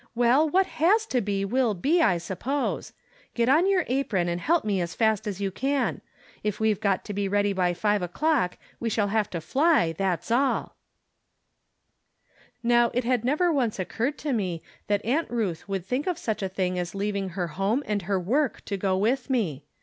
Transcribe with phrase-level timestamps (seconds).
[0.15, 2.93] Well, what has to be wUl be, I suppose.
[3.35, 6.01] Get on your apron and help me as fast as you can.
[6.41, 10.31] If we've got to be ready by five o'clock, we shall have to fly, that's
[10.31, 10.71] aU."
[12.63, 16.41] Now, it had never once occurred to me that Aunt Ruth would think of such
[16.41, 19.65] a thing as leav ing her home and her work to go with me.